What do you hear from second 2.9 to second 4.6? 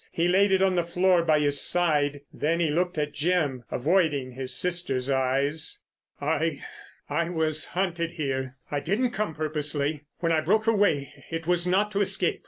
at Jim, avoiding his